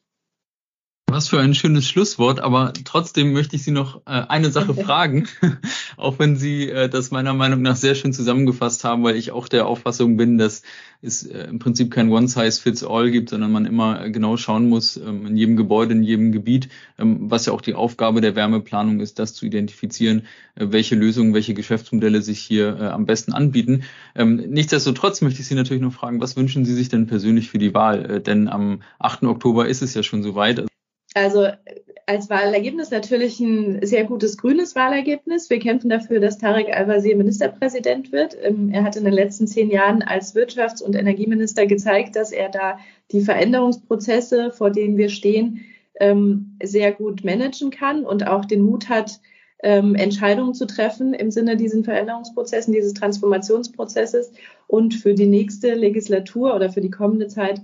[1.13, 5.27] Was für ein schönes Schlusswort, aber trotzdem möchte ich Sie noch äh, eine Sache fragen,
[5.97, 9.49] auch wenn Sie äh, das meiner Meinung nach sehr schön zusammengefasst haben, weil ich auch
[9.49, 10.61] der Auffassung bin, dass
[11.01, 15.35] es äh, im Prinzip kein One-Size-Fits-All gibt, sondern man immer genau schauen muss, ähm, in
[15.35, 19.33] jedem Gebäude, in jedem Gebiet, ähm, was ja auch die Aufgabe der Wärmeplanung ist, das
[19.33, 20.23] zu identifizieren,
[20.55, 23.83] welche Lösungen, welche Geschäftsmodelle sich hier am besten anbieten.
[24.15, 27.57] Ähm, nichtsdestotrotz möchte ich Sie natürlich noch fragen, was wünschen Sie sich denn persönlich für
[27.57, 28.21] die Wahl?
[28.21, 29.23] Denn am 8.
[29.23, 30.70] Oktober ist es ja schon soweit.
[31.13, 31.47] Also
[32.05, 35.49] als Wahlergebnis natürlich ein sehr gutes grünes Wahlergebnis.
[35.49, 38.37] Wir kämpfen dafür, dass Tarek Al-Wazir Ministerpräsident wird.
[38.41, 42.49] Ähm, er hat in den letzten zehn Jahren als Wirtschafts- und Energieminister gezeigt, dass er
[42.49, 42.79] da
[43.11, 45.65] die Veränderungsprozesse, vor denen wir stehen,
[45.99, 49.19] ähm, sehr gut managen kann und auch den Mut hat,
[49.63, 54.31] ähm, Entscheidungen zu treffen im Sinne diesen Veränderungsprozessen, dieses Transformationsprozesses
[54.67, 57.61] und für die nächste Legislatur oder für die kommende Zeit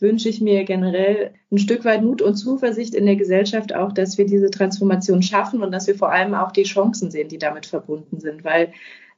[0.00, 4.18] wünsche ich mir generell ein Stück weit Mut und Zuversicht in der Gesellschaft auch, dass
[4.18, 7.66] wir diese Transformation schaffen und dass wir vor allem auch die Chancen sehen, die damit
[7.66, 8.72] verbunden sind, weil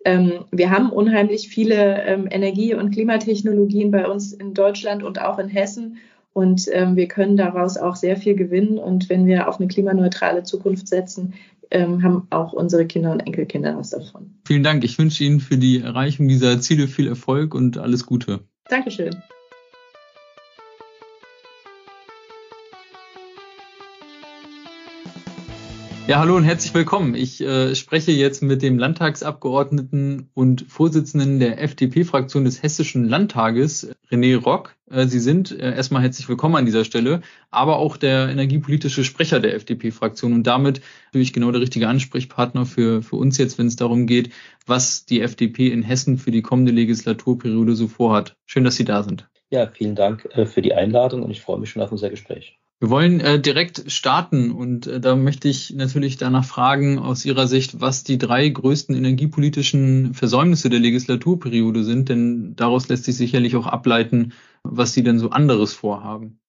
[0.05, 5.39] ähm, wir haben unheimlich viele ähm, Energie- und Klimatechnologien bei uns in Deutschland und auch
[5.39, 5.99] in Hessen
[6.33, 10.43] und ähm, wir können daraus auch sehr viel gewinnen und wenn wir auf eine klimaneutrale
[10.43, 11.35] Zukunft setzen,
[11.71, 14.35] ähm, haben auch unsere Kinder und Enkelkinder was davon.
[14.47, 14.85] Vielen Dank.
[14.85, 18.41] Ich wünsche Ihnen für die Erreichung dieser Ziele viel Erfolg und alles Gute.
[18.69, 19.17] Dankeschön.
[26.09, 27.15] Ja, hallo und herzlich willkommen.
[27.15, 34.37] Ich äh, spreche jetzt mit dem Landtagsabgeordneten und Vorsitzenden der FDP-Fraktion des Hessischen Landtages, René
[34.37, 34.75] Rock.
[34.91, 39.39] Äh, Sie sind äh, erstmal herzlich willkommen an dieser Stelle, aber auch der energiepolitische Sprecher
[39.39, 43.77] der FDP-Fraktion und damit natürlich genau der richtige Ansprechpartner für, für uns jetzt, wenn es
[43.77, 44.31] darum geht,
[44.67, 48.35] was die FDP in Hessen für die kommende Legislaturperiode so vorhat.
[48.45, 49.29] Schön, dass Sie da sind.
[49.51, 52.59] Ja, vielen Dank äh, für die Einladung und ich freue mich schon auf unser Gespräch.
[52.83, 57.47] Wir wollen äh, direkt starten und äh, da möchte ich natürlich danach fragen, aus Ihrer
[57.47, 63.55] Sicht, was die drei größten energiepolitischen Versäumnisse der Legislaturperiode sind, denn daraus lässt sich sicherlich
[63.55, 64.33] auch ableiten,
[64.65, 66.41] was Sie denn so anderes vorhaben.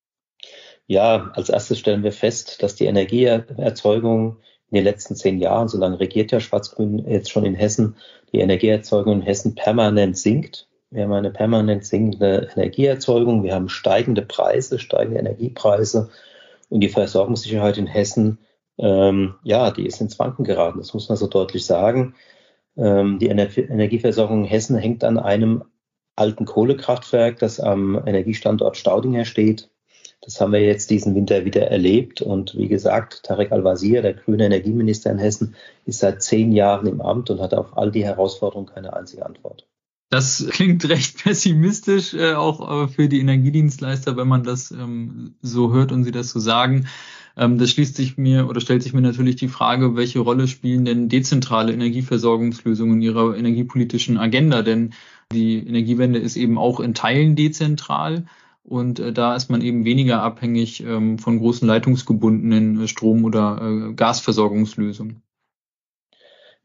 [0.88, 4.38] Ja, als erstes stellen wir fest, dass die Energieerzeugung
[4.72, 7.96] in den letzten zehn Jahren, so lange regiert ja Schwarz-Grün jetzt schon in Hessen,
[8.32, 10.68] die Energieerzeugung in Hessen permanent sinkt.
[10.94, 13.42] Wir haben eine permanent sinkende Energieerzeugung.
[13.42, 16.12] Wir haben steigende Preise, steigende Energiepreise.
[16.70, 18.38] Und die Versorgungssicherheit in Hessen,
[18.78, 20.78] ähm, ja, die ist ins Wanken geraten.
[20.78, 22.14] Das muss man so deutlich sagen.
[22.78, 25.64] Ähm, die Ener Energieversorgung in Hessen hängt an einem
[26.16, 29.72] alten Kohlekraftwerk, das am Energiestandort Staudinger steht.
[30.22, 32.22] Das haben wir jetzt diesen Winter wieder erlebt.
[32.22, 37.02] Und wie gesagt, Tarek Al-Wazir, der grüne Energieminister in Hessen, ist seit zehn Jahren im
[37.02, 39.68] Amt und hat auf all die Herausforderungen keine einzige Antwort.
[40.10, 45.74] Das klingt recht pessimistisch, äh, auch äh, für die Energiedienstleister, wenn man das ähm, so
[45.74, 46.88] hört und sie das so sagen.
[47.36, 50.86] Ähm, das schließt sich mir oder stellt sich mir natürlich die Frage, welche Rolle spielen
[50.86, 54.62] denn dezentrale Energieversorgungslösungen in ihrer energiepolitischen Agenda?
[54.62, 54.94] Denn
[55.32, 58.26] die Energiewende ist eben auch in Teilen dezentral.
[58.64, 63.62] Und äh, da ist man eben weniger abhängig ähm, von großen leitungsgebundenen äh, Strom- oder
[63.62, 65.22] äh, Gasversorgungslösungen.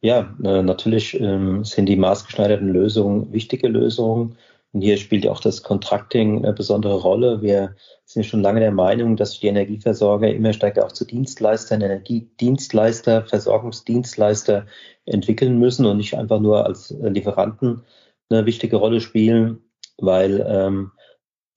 [0.00, 4.36] Ja, äh, natürlich ähm, sind die maßgeschneiderten Lösungen wichtige Lösungen.
[4.72, 7.42] Und hier spielt auch das Contracting eine besondere Rolle.
[7.42, 13.24] Wir sind schon lange der Meinung, dass die Energieversorger immer stärker auch zu Dienstleistern, Energiedienstleister,
[13.24, 14.66] Versorgungsdienstleister
[15.06, 17.82] entwickeln müssen und nicht einfach nur als Lieferanten
[18.30, 19.62] eine wichtige Rolle spielen,
[19.96, 20.92] weil ähm,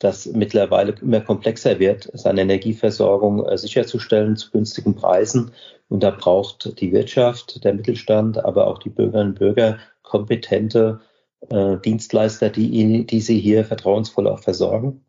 [0.01, 5.51] das mittlerweile immer komplexer wird, seine Energieversorgung äh, sicherzustellen zu günstigen Preisen.
[5.89, 11.01] Und da braucht die Wirtschaft, der Mittelstand, aber auch die Bürgerinnen und Bürger kompetente
[11.49, 15.05] äh, Dienstleister, die, die sie hier vertrauensvoll auch versorgen.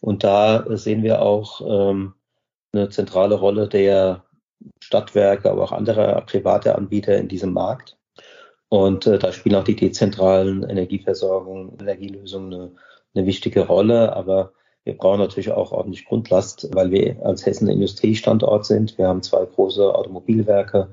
[0.00, 2.14] Und da sehen wir auch ähm,
[2.72, 4.24] eine zentrale Rolle der
[4.80, 7.96] Stadtwerke, aber auch anderer private Anbieter in diesem Markt.
[8.68, 12.72] Und äh, da spielen auch die dezentralen Energieversorgung, Energielösungen eine
[13.14, 14.52] eine wichtige Rolle, aber
[14.84, 18.98] wir brauchen natürlich auch ordentlich Grundlast, weil wir als Hessen Industriestandort sind.
[18.98, 20.88] Wir haben zwei große Automobilwerke,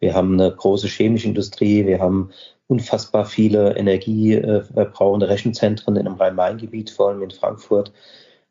[0.00, 2.30] wir haben eine große chemische Industrie, wir haben
[2.66, 7.92] unfassbar viele energieverbrauchende Rechenzentren in dem Rhein-Main-Gebiet, vor allem in Frankfurt.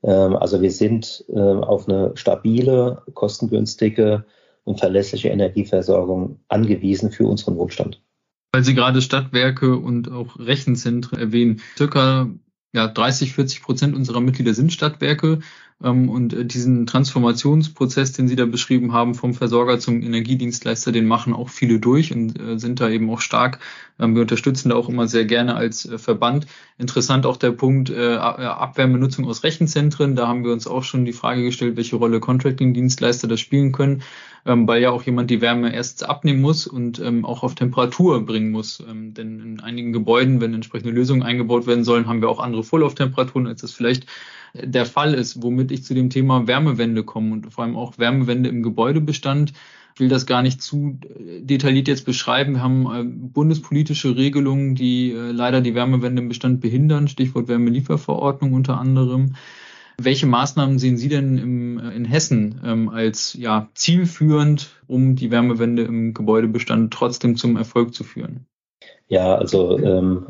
[0.03, 4.25] Ähm, also wir sind ähm, auf eine stabile, kostengünstige
[4.63, 8.01] und verlässliche Energieversorgung angewiesen für unseren Wohlstand.
[8.51, 11.61] Weil Sie gerade Stadtwerke und auch Rechenzentren erwähnen.
[11.77, 12.29] Circa
[12.77, 15.39] ja, 30, 40 Prozent unserer Mitglieder sind Stadtwerke.
[15.83, 21.07] Ähm, und äh, diesen Transformationsprozess, den Sie da beschrieben haben, vom Versorger zum Energiedienstleister, den
[21.07, 23.59] machen auch viele durch und äh, sind da eben auch stark.
[23.99, 26.45] Ähm, wir unterstützen da auch immer sehr gerne als äh, Verband.
[26.77, 30.15] Interessant auch der Punkt Abwärmenutzung aus Rechenzentren.
[30.15, 34.03] Da haben wir uns auch schon die Frage gestellt, welche Rolle Contracting-Dienstleister da spielen können,
[34.45, 38.51] ähm, weil ja auch jemand die Wärme erst abnehmen muss und auch auf Temperatur bringen
[38.51, 38.83] muss.
[38.87, 43.47] Denn in einigen Gebäuden, wenn entsprechende Lösungen eingebaut werden sollen, haben wir auch andere Vorlauftemperaturen,
[43.47, 44.07] als das vielleicht
[44.53, 48.49] der Fall ist, womit ich zu dem Thema Wärmewende komme und vor allem auch Wärmewende
[48.49, 49.53] im Gebäudebestand.
[49.93, 50.99] Ich will das gar nicht zu
[51.41, 52.53] detailliert jetzt beschreiben.
[52.53, 58.53] Wir haben äh, bundespolitische Regelungen, die äh, leider die Wärmewende im Bestand behindern, Stichwort Wärmelieferverordnung
[58.53, 59.35] unter anderem.
[59.99, 65.31] Welche Maßnahmen sehen Sie denn im, äh, in Hessen ähm, als ja, zielführend, um die
[65.31, 68.45] Wärmewende im Gebäudebestand trotzdem zum Erfolg zu führen?
[69.07, 70.27] Ja, also ähm,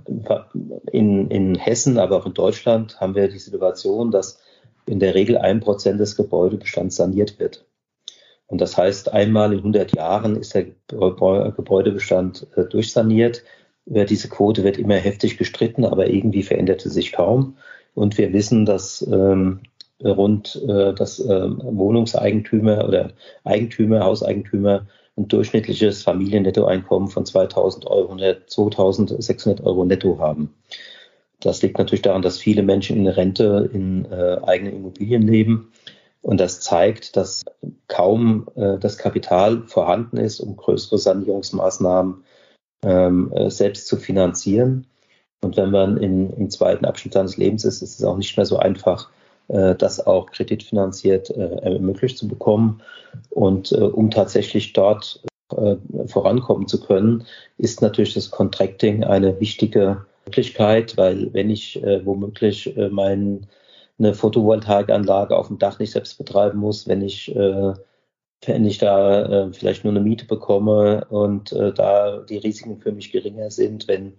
[0.91, 4.39] in, in Hessen, aber auch in Deutschland haben wir die Situation, dass
[4.85, 7.65] in der Regel ein Prozent des Gebäudebestands saniert wird.
[8.45, 13.43] Und das heißt, einmal in 100 Jahren ist der Gebäudebestand äh, durchsaniert.
[13.85, 17.57] Diese Quote wird immer heftig gestritten, aber irgendwie veränderte sich kaum.
[17.97, 19.61] Und wir wissen, dass ähm,
[20.03, 24.85] rund äh, dass äh, Wohnungseigentümer oder Eigentümer, Hauseigentümer
[25.17, 30.53] ein durchschnittliches Familiennettoeinkommen von 2000 Euro, 2600 Euro netto haben.
[31.39, 35.71] Das liegt natürlich daran, dass viele Menschen in Rente in äh, eigenen Immobilien leben.
[36.21, 37.45] Und das zeigt, dass
[37.87, 42.23] kaum äh, das Kapital vorhanden ist, um größere Sanierungsmaßnahmen
[42.83, 44.85] ähm, äh, selbst zu finanzieren.
[45.41, 48.45] Und wenn man in, im zweiten Abschnitt seines Lebens ist, ist es auch nicht mehr
[48.45, 49.09] so einfach,
[49.49, 52.81] äh, das auch kreditfinanziert äh, ermöglicht zu bekommen.
[53.29, 55.21] Und äh, um tatsächlich dort
[55.55, 55.75] äh,
[56.07, 57.25] vorankommen zu können,
[57.57, 63.47] ist natürlich das Contracting eine wichtige Möglichkeit, weil wenn ich äh, womöglich äh, mein,
[63.99, 67.33] eine Photovoltaikanlage auf dem Dach nicht selbst betreiben muss, wenn ich
[68.45, 72.91] wenn ich da äh, vielleicht nur eine Miete bekomme und äh, da die Risiken für
[72.91, 74.13] mich geringer sind, wenn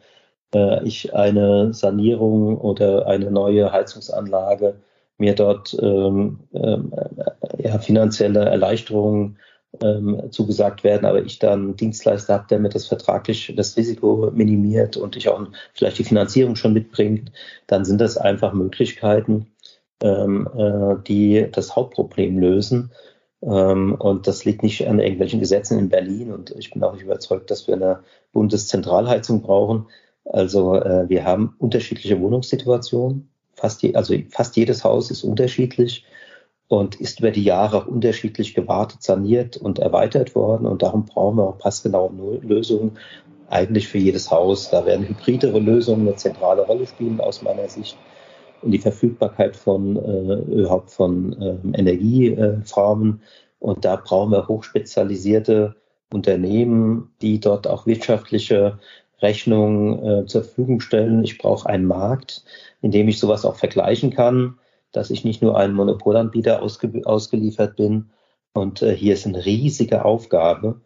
[0.55, 4.77] äh, ich eine Sanierung oder eine neue Heizungsanlage
[5.19, 9.39] mir dort ähm, ähm, äh, ja, finanzielle Erleichterungen
[9.83, 14.97] ähm, zugesagt werden, aber ich dann Dienstleister habe, der mir das vertraglich das Risiko minimiert
[14.97, 17.33] und ich auch vielleicht die Finanzierung schon mitbringt,
[17.67, 19.49] dann sind das einfach Möglichkeiten,
[20.03, 22.93] ähm, äh, die das Hauptproblem lösen.
[23.43, 26.33] Ähm, und das liegt nicht an irgendwelchen Gesetzen in Berlin.
[26.33, 28.01] Und ich bin auch nicht überzeugt, dass wir eine
[28.33, 29.87] Bundeszentralheizung brauchen.
[30.29, 33.29] Also äh, wir haben unterschiedliche Wohnungssituationen.
[33.55, 36.05] Fast je, also fast jedes Haus ist unterschiedlich
[36.69, 40.67] und ist über die Jahre auch unterschiedlich gewartet, saniert und erweitert worden.
[40.67, 42.11] Und darum brauchen wir auch passgenaue
[42.43, 42.99] Lösungen
[43.49, 44.71] eigentlich für jedes Haus.
[44.71, 47.97] Da werden hybridere Lösungen eine zentrale Rolle spielen aus meiner Sicht.
[48.61, 53.23] Und die Verfügbarkeit von äh, überhaupt von äh, Energieformen.
[53.61, 55.75] Und da brauchen wir hochspezialisierte
[56.13, 58.79] Unternehmen, die dort auch wirtschaftliche
[59.21, 61.25] Rechnungen äh, zur Verfügung stellen.
[61.25, 62.45] Ich brauche einen Markt,
[62.83, 64.59] in dem ich sowas auch vergleichen kann
[64.93, 68.11] dass ich nicht nur ein Monopolanbieter ausge ausgeliefert bin.
[68.55, 70.81] Und äh, hier ist eine riesige Aufgabe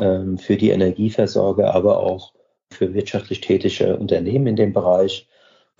[0.00, 2.32] ähm, für die Energieversorger, aber auch
[2.72, 5.28] für wirtschaftlich tätige Unternehmen in dem Bereich.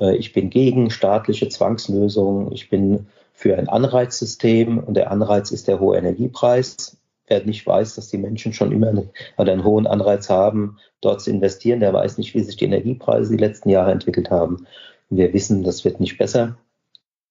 [0.00, 2.52] Äh, ich bin gegen staatliche Zwangslösungen.
[2.52, 6.97] Ich bin für ein Anreizsystem und der Anreiz ist der hohe Energiepreis.
[7.28, 11.30] Wer nicht weiß, dass die Menschen schon immer eine, einen hohen Anreiz haben, dort zu
[11.30, 14.66] investieren, der weiß nicht, wie sich die Energiepreise die letzten Jahre entwickelt haben.
[15.10, 16.58] wir wissen, das wird nicht besser.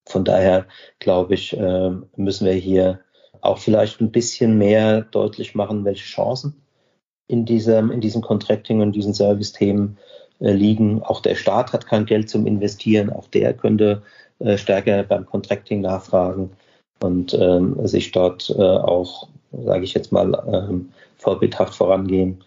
[0.07, 0.65] Von daher
[0.99, 3.01] glaube ich, äh, müssen wir hier
[3.41, 6.55] auch vielleicht ein bisschen mehr deutlich machen, welche Chancen
[7.27, 9.97] in diesem, in diesem Contracting und diesen Service-Themen
[10.39, 11.03] äh, liegen.
[11.03, 13.11] Auch der Staat hat kein Geld zum Investieren.
[13.11, 14.01] Auch der könnte
[14.39, 16.51] äh, stärker beim Contracting nachfragen
[17.01, 22.43] und ähm, sich dort auch, sage ich jetzt mal, ähm, vorbildhaft vorangehen.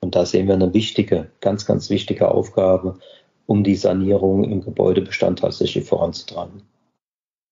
[0.00, 2.98] Und da sehen wir eine wichtige, ganz, ganz wichtige Aufgabe,
[3.46, 6.62] um die Sanierung im Gebäudebestand tatsächlich voranzutreiben.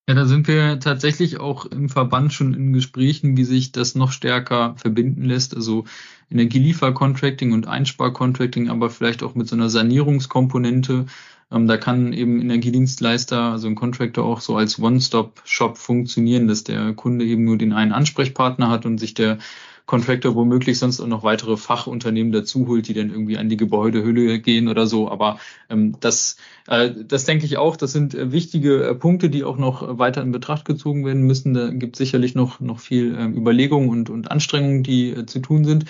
[0.08, 4.10] Ja, da sind wir tatsächlich auch im Verband schon in Gesprächen, wie sich das noch
[4.10, 5.54] stärker verbinden lässt.
[5.54, 5.84] Also
[6.30, 11.06] Energieliefercontracting und Einsparcontracting, aber vielleicht auch mit so einer Sanierungskomponente.
[11.52, 16.94] Ähm, da kann eben Energiedienstleister, also ein Contractor auch so als One-Stop-Shop funktionieren, dass der
[16.94, 19.38] Kunde eben nur den einen Ansprechpartner hat und sich der
[19.84, 24.38] Contractor womöglich sonst auch noch weitere Fachunternehmen dazu holt, die dann irgendwie an die Gebäudehülle
[24.38, 25.10] gehen oder so.
[25.10, 25.38] Aber
[25.68, 26.36] ähm, das,
[26.68, 30.22] äh, das denke ich auch, das sind äh, wichtige äh, Punkte, die auch noch weiter
[30.22, 31.52] in Betracht gezogen werden müssen.
[31.52, 35.40] Da gibt es sicherlich noch, noch viel äh, Überlegungen und, und Anstrengungen, die äh, zu
[35.40, 35.84] tun sind.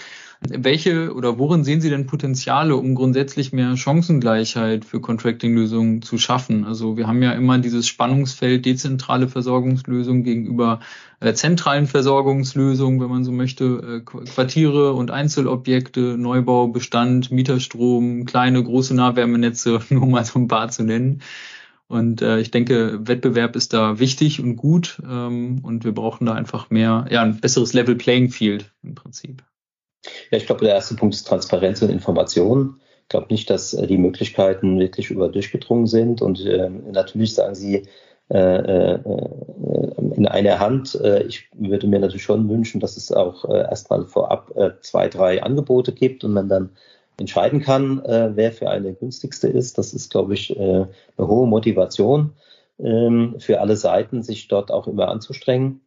[0.48, 6.64] Welche oder worin sehen Sie denn Potenziale, um grundsätzlich mehr Chancengleichheit für Contracting-Lösungen zu schaffen?
[6.64, 10.80] Also wir haben ja immer dieses Spannungsfeld dezentrale Versorgungslösungen gegenüber
[11.20, 18.62] äh, zentralen Versorgungslösungen, wenn man so möchte, äh, Quartiere und Einzelobjekte, Neubau, Bestand, Mieterstrom, kleine,
[18.62, 21.22] große Nahwärmenetze, nur mal so ein paar zu nennen.
[21.86, 26.32] Und äh, ich denke, Wettbewerb ist da wichtig und gut ähm, und wir brauchen da
[26.32, 29.44] einfach mehr, ja, ein besseres Level Playing Field im Prinzip.
[30.30, 32.80] Ja, ich glaube, der erste Punkt ist Transparenz und Information.
[33.02, 36.22] Ich glaube nicht, dass äh, die Möglichkeiten wirklich über durchgedrungen sind.
[36.22, 37.86] Und äh, natürlich sagen Sie
[38.30, 38.98] äh, äh,
[40.16, 40.94] in einer Hand.
[41.02, 45.08] Äh, ich würde mir natürlich schon wünschen, dass es auch äh, erstmal vorab äh, zwei,
[45.08, 46.70] drei Angebote gibt und man dann
[47.18, 49.76] entscheiden kann, äh, wer für eine günstigste ist.
[49.76, 50.86] Das ist, glaube ich, äh,
[51.18, 52.32] eine hohe Motivation
[52.78, 55.82] ähm, für alle Seiten, sich dort auch immer anzustrengen.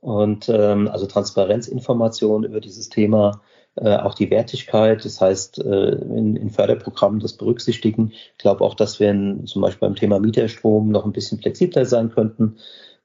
[0.00, 3.40] Und ähm, also Transparenzinformation über dieses Thema
[3.80, 8.10] äh, auch die Wertigkeit, das heißt äh, in, in Förderprogrammen das berücksichtigen.
[8.12, 11.84] Ich glaube auch, dass wir in, zum Beispiel beim Thema Mieterstrom noch ein bisschen flexibler
[11.84, 12.56] sein könnten,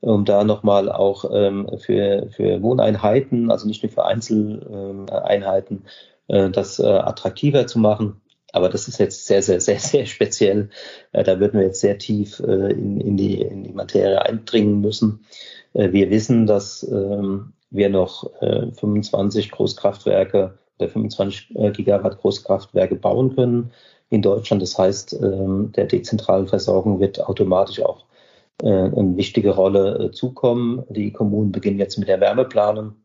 [0.02, 5.86] um da nochmal auch ähm, für, für Wohneinheiten, also nicht nur für Einzeleinheiten,
[6.28, 8.22] äh, das äh, attraktiver zu machen.
[8.52, 10.70] Aber das ist jetzt sehr, sehr, sehr, sehr speziell.
[11.12, 14.82] Äh, da würden wir jetzt sehr tief äh, in, in, die, in die Materie eindringen
[14.82, 15.26] müssen.
[15.76, 23.36] Wir wissen, dass ähm, wir noch äh, 25 Großkraftwerke der 25 äh, Gigawatt Großkraftwerke bauen
[23.36, 23.72] können
[24.10, 24.62] in Deutschland.
[24.62, 28.06] Das heißt, ähm, der dezentralen Versorgung wird automatisch auch
[28.62, 30.84] äh, eine wichtige Rolle äh, zukommen.
[30.90, 32.96] Die Kommunen beginnen jetzt mit der Wärmeplanung.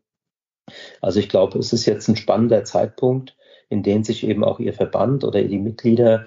[1.01, 3.35] Also ich glaube, es ist jetzt ein spannender Zeitpunkt,
[3.69, 6.25] in dem sich eben auch Ihr Verband oder die Mitglieder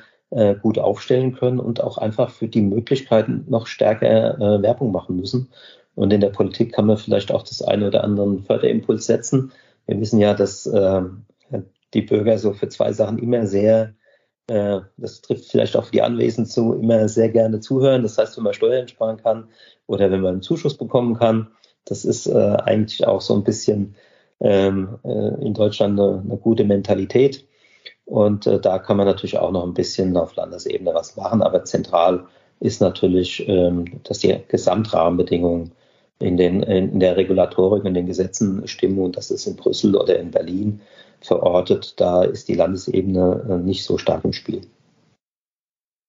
[0.63, 5.51] gut aufstellen können und auch einfach für die Möglichkeiten noch stärker Werbung machen müssen.
[5.95, 9.53] Und in der Politik kann man vielleicht auch das eine oder andere Förderimpuls setzen.
[9.85, 10.67] Wir wissen ja, dass
[11.95, 13.95] die Bürger so für zwei Sachen immer sehr,
[14.47, 18.03] äh, das trifft vielleicht auch für die Anwesenden zu, immer sehr gerne zuhören.
[18.03, 19.49] Das heißt, wenn man Steuern sparen kann
[19.87, 21.49] oder wenn man einen Zuschuss bekommen kann,
[21.85, 23.97] das ist äh, eigentlich auch so ein bisschen
[24.41, 27.47] ähm, äh, in Deutschland eine, eine gute Mentalität.
[28.05, 31.65] Und äh, da kann man natürlich auch noch ein bisschen auf Landesebene was machen, aber
[31.65, 32.27] zentral
[32.61, 35.73] ist natürlich, ähm, dass die Gesamtrahmenbedingungen
[36.23, 40.19] in, den, in der Regulatorik und den Gesetzen stimmen und das ist in Brüssel oder
[40.19, 40.81] in Berlin
[41.21, 41.95] verortet.
[41.99, 44.63] Da ist die Landesebene äh, nicht so stark im Spiel.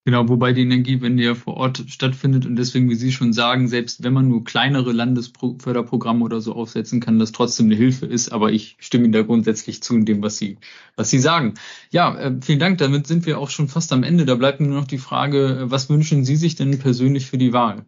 [0.05, 4.03] Genau, wobei die Energiewende ja vor Ort stattfindet und deswegen, wie Sie schon sagen, selbst
[4.03, 8.33] wenn man nur kleinere Landesförderprogramme oder so aufsetzen kann, das trotzdem eine Hilfe ist.
[8.33, 10.57] Aber ich stimme Ihnen da grundsätzlich zu in dem, was Sie,
[10.97, 11.53] was Sie sagen.
[11.89, 12.79] Ja, äh, vielen Dank.
[12.79, 14.25] Damit sind wir auch schon fast am Ende.
[14.25, 17.53] Da bleibt nur noch die Frage, äh, was wünschen Sie sich denn persönlich für die
[17.53, 17.85] Wahl?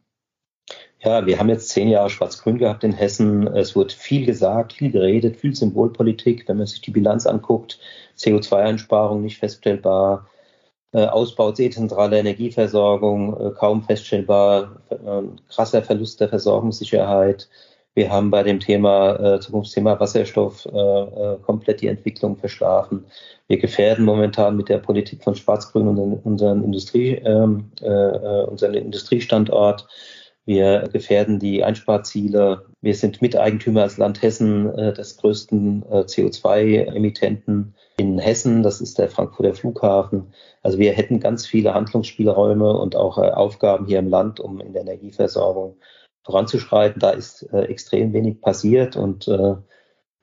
[1.06, 3.46] Ja, wir haben jetzt zehn Jahre Schwarz-Grün gehabt in Hessen.
[3.46, 6.48] Es wird viel gesagt, viel geredet, viel Symbolpolitik.
[6.48, 7.80] Wenn man sich die Bilanz anguckt,
[8.18, 10.28] CO2-Einsparung nicht feststellbar,
[10.94, 17.50] äh, Ausbau dezentraler Energieversorgung äh, kaum feststellbar, äh, krasser Verlust der Versorgungssicherheit.
[17.94, 20.68] Wir haben bei dem Thema Zukunftsthema Wasserstoff
[21.44, 23.06] komplett die Entwicklung verschlafen.
[23.48, 25.88] Wir gefährden momentan mit der Politik von Schwarz-Grün
[26.26, 27.72] unseren, Industrie, ähm,
[28.50, 29.88] unseren Industriestandort.
[30.46, 32.68] Wir gefährden die Einsparziele.
[32.82, 38.62] Wir sind Miteigentümer als Land Hessen äh, des größten äh, CO2-Emittenten in Hessen.
[38.62, 40.34] Das ist der Frankfurter Flughafen.
[40.62, 44.74] Also wir hätten ganz viele Handlungsspielräume und auch äh, Aufgaben hier im Land, um in
[44.74, 45.78] der Energieversorgung
[46.24, 47.00] voranzuschreiten.
[47.00, 49.56] Da ist äh, extrem wenig passiert und äh,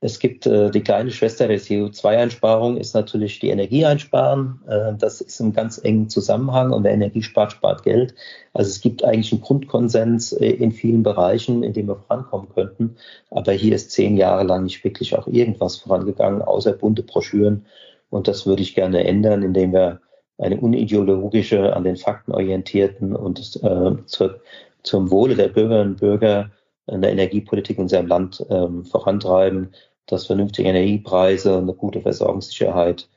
[0.04, 4.60] es gibt äh, die kleine Schwester der CO2-Einsparung, ist natürlich die Energieeinsparen.
[4.66, 8.12] Äh, das ist im ganz engen Zusammenhang und wer Energie spart, spart Geld.
[8.52, 12.96] Also es gibt eigentlich einen Grundkonsens äh, in vielen Bereichen, in denen wir vorankommen könnten.
[13.30, 17.64] Aber hier ist zehn Jahre lang nicht wirklich auch irgendwas vorangegangen, außer bunte Broschüren.
[18.10, 20.00] Und das würde ich gerne ändern, indem wir
[20.36, 24.40] eine unideologische, an den Fakten orientierten und äh, zur,
[24.82, 26.50] zum Wohle der Bürgerinnen und Bürger
[26.88, 29.72] eine Energiepolitik in unserem Land ähm, vorantreiben,
[30.06, 33.08] dass vernünftige Energiepreise, eine gute Versorgungssicherheit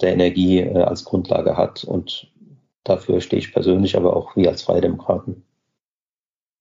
[0.00, 1.84] der Energie äh, als Grundlage hat.
[1.84, 2.30] Und
[2.84, 5.42] dafür stehe ich persönlich, aber auch wir als Freie Demokraten.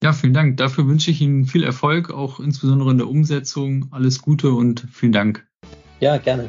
[0.04, 0.58] Ja, vielen Dank.
[0.58, 3.88] Dafür wünsche ich Ihnen viel Erfolg, auch insbesondere in der Umsetzung.
[3.92, 5.48] Alles Gute und vielen Dank.
[6.00, 6.48] Ja, gerne.